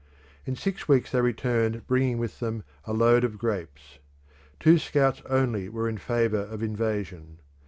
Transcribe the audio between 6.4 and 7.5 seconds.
of invasion.